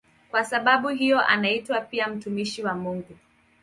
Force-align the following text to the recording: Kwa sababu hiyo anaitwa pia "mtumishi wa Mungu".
Kwa 0.31 0.43
sababu 0.45 0.87
hiyo 0.89 1.21
anaitwa 1.27 1.81
pia 1.81 2.07
"mtumishi 2.07 2.63
wa 2.63 2.75
Mungu". 2.75 3.17